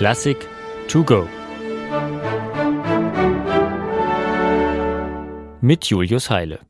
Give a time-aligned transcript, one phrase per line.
[0.00, 0.48] Classic
[0.88, 1.28] to go.
[5.60, 6.60] Mit Julius Heile.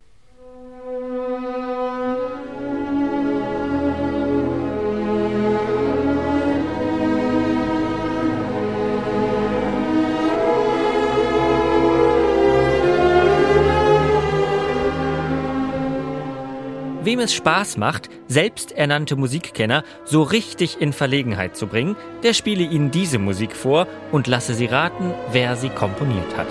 [17.03, 22.91] Wem es Spaß macht, selbsternannte Musikkenner so richtig in Verlegenheit zu bringen, der spiele ihnen
[22.91, 26.49] diese Musik vor und lasse sie raten, wer sie komponiert hat.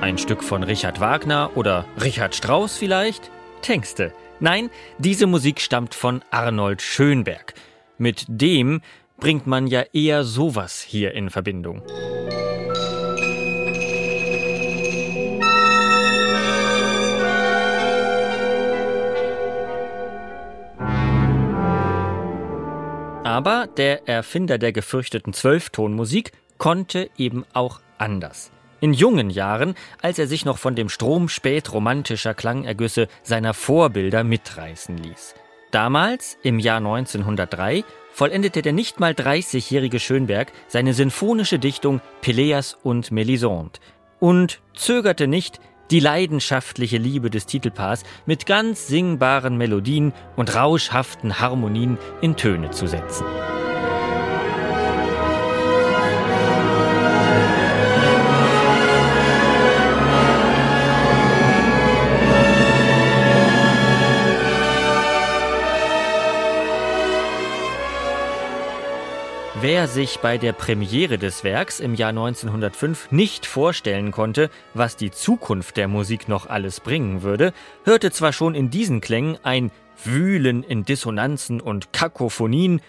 [0.00, 3.30] Ein Stück von Richard Wagner oder Richard Strauss vielleicht?
[3.62, 4.12] Texte.
[4.40, 7.54] Nein, diese Musik stammt von Arnold Schönberg.
[7.98, 8.80] Mit dem
[9.18, 11.82] bringt man ja eher sowas hier in Verbindung.
[23.24, 28.50] Aber der Erfinder der gefürchteten Zwölftonmusik konnte eben auch anders.
[28.82, 34.98] In jungen Jahren, als er sich noch von dem Strom spätromantischer Klangergüsse seiner Vorbilder mitreißen
[34.98, 35.36] ließ.
[35.70, 43.12] Damals, im Jahr 1903, vollendete der nicht mal 30-jährige Schönberg seine sinfonische Dichtung Peleas und
[43.12, 43.78] Melisande
[44.18, 45.60] und zögerte nicht,
[45.92, 52.88] die leidenschaftliche Liebe des Titelpaars mit ganz singbaren Melodien und rauschhaften Harmonien in Töne zu
[52.88, 53.26] setzen.
[69.62, 75.12] Wer sich bei der Premiere des Werks im Jahr 1905 nicht vorstellen konnte, was die
[75.12, 77.52] Zukunft der Musik noch alles bringen würde,
[77.84, 79.70] hörte zwar schon in diesen Klängen ein
[80.02, 82.80] Wühlen in Dissonanzen und Kakophonien,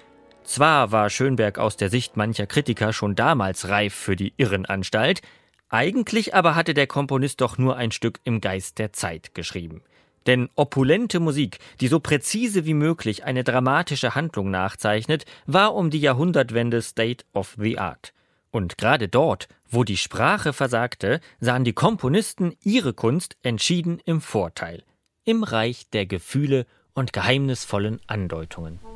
[0.44, 5.22] zwar war Schönberg aus der Sicht mancher Kritiker schon damals reif für die Irrenanstalt,
[5.70, 9.84] eigentlich aber hatte der Komponist doch nur ein Stück im Geist der Zeit geschrieben.
[10.28, 16.00] Denn opulente Musik, die so präzise wie möglich eine dramatische Handlung nachzeichnet, war um die
[16.00, 18.14] Jahrhundertwende State of the Art.
[18.52, 24.84] Und gerade dort, wo die Sprache versagte, sahen die Komponisten ihre Kunst entschieden im Vorteil,
[25.26, 28.93] im Reich der Gefühle und geheimnisvollen Andeutungen.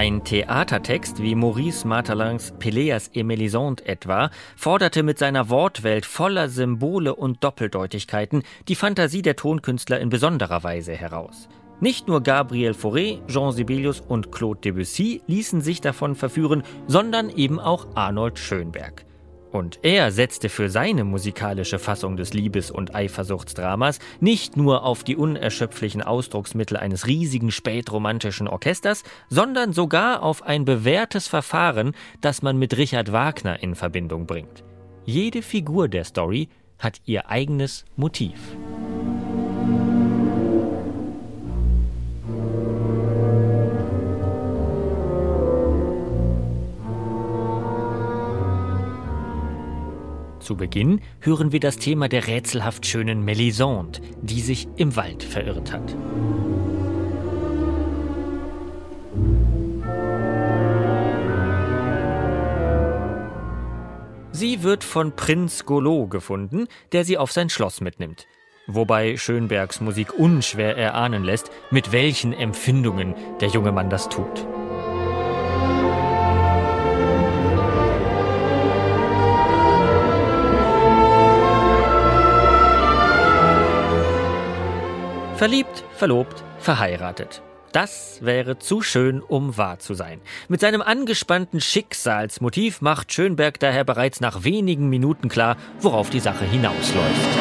[0.00, 7.14] Ein Theatertext wie Maurice Martalins Peleas et Mélisande etwa forderte mit seiner Wortwelt voller Symbole
[7.14, 11.50] und Doppeldeutigkeiten die Fantasie der Tonkünstler in besonderer Weise heraus.
[11.80, 17.60] Nicht nur Gabriel Fauré, Jean Sibelius und Claude Debussy ließen sich davon verführen, sondern eben
[17.60, 19.04] auch Arnold Schönberg.
[19.52, 25.16] Und er setzte für seine musikalische Fassung des Liebes- und Eifersuchtsdramas nicht nur auf die
[25.16, 32.76] unerschöpflichen Ausdrucksmittel eines riesigen spätromantischen Orchesters, sondern sogar auf ein bewährtes Verfahren, das man mit
[32.76, 34.62] Richard Wagner in Verbindung bringt.
[35.04, 38.38] Jede Figur der Story hat ihr eigenes Motiv.
[50.50, 55.72] Zu Beginn hören wir das Thema der rätselhaft schönen Melisande, die sich im Wald verirrt
[55.72, 55.94] hat.
[64.32, 68.26] Sie wird von Prinz Golo gefunden, der sie auf sein Schloss mitnimmt.
[68.66, 74.44] Wobei Schönbergs Musik unschwer erahnen lässt, mit welchen Empfindungen der junge Mann das tut.
[85.40, 87.40] Verliebt, verlobt, verheiratet.
[87.72, 90.20] Das wäre zu schön, um wahr zu sein.
[90.48, 96.44] Mit seinem angespannten Schicksalsmotiv macht Schönberg daher bereits nach wenigen Minuten klar, worauf die Sache
[96.44, 97.38] hinausläuft.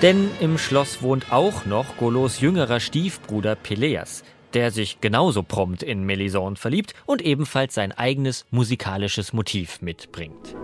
[0.00, 4.24] Denn im Schloss wohnt auch noch Golos jüngerer Stiefbruder Peleas,
[4.56, 10.56] der sich genauso prompt in Melisande verliebt und ebenfalls sein eigenes musikalisches Motiv mitbringt.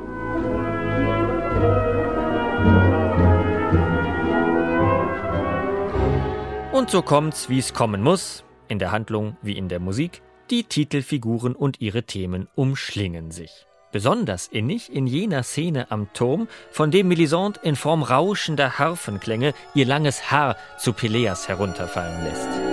[6.73, 10.65] Und so kommt's, wie es kommen muss, in der Handlung wie in der Musik, die
[10.65, 13.67] Titelfiguren und ihre Themen umschlingen sich.
[13.93, 19.85] Besonders innig in jener Szene am Turm, von dem Melisande in Form rauschender Harfenklänge ihr
[19.85, 22.72] langes Haar zu Peleas herunterfallen lässt.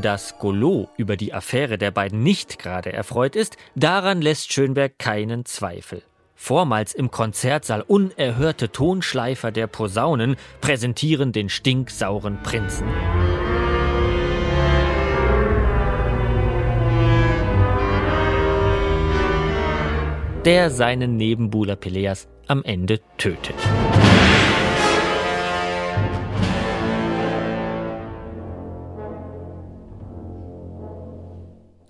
[0.00, 5.44] Dass Golot über die Affäre der beiden nicht gerade erfreut ist, daran lässt Schönberg keinen
[5.44, 6.02] Zweifel.
[6.34, 12.86] Vormals im Konzertsaal unerhörte Tonschleifer der Posaunen präsentieren den stinksauren Prinzen.
[20.46, 23.54] Der seinen Nebenbuhler Peleas am Ende tötet.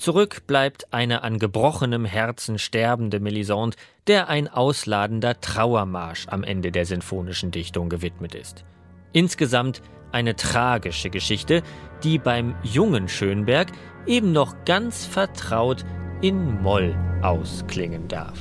[0.00, 3.76] Zurück bleibt eine an gebrochenem Herzen sterbende Melisande,
[4.06, 8.64] der ein ausladender Trauermarsch am Ende der sinfonischen Dichtung gewidmet ist.
[9.12, 11.62] Insgesamt eine tragische Geschichte,
[12.02, 13.73] die beim jungen Schönberg
[14.06, 15.85] eben noch ganz vertraut
[16.23, 18.41] in Moll ausklingen darf.